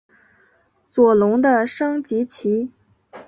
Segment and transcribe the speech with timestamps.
[0.89, 2.71] 左龙的升级棋。